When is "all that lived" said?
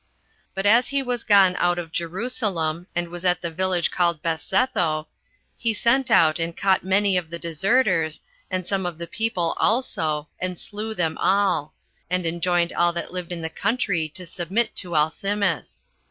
12.73-13.31